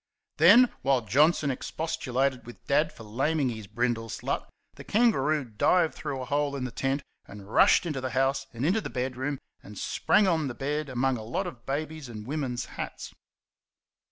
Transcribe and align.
Then, 0.37 0.71
while 0.81 1.01
Johnson 1.01 1.51
expostulated 1.51 2.43
with 2.43 2.65
Dad 2.65 2.91
for 2.91 3.03
laming 3.03 3.49
his 3.49 3.67
brindle 3.67 4.09
slut, 4.09 4.47
the 4.73 4.83
kangaroo 4.83 5.45
dived 5.45 5.93
through 5.93 6.19
a 6.19 6.25
hole 6.25 6.55
in 6.55 6.63
the 6.63 6.71
tent 6.71 7.03
and 7.27 7.47
rushed 7.47 7.85
into 7.85 8.01
the 8.01 8.09
house 8.09 8.47
and 8.51 8.65
into 8.65 8.81
the 8.81 8.89
bedroom, 8.89 9.37
and 9.61 9.77
sprang 9.77 10.27
on 10.27 10.47
the 10.47 10.55
bed 10.55 10.89
among 10.89 11.17
a 11.17 11.23
lot 11.23 11.45
of 11.45 11.67
babies 11.67 12.09
and 12.09 12.25
women's 12.25 12.65
hats. 12.65 13.13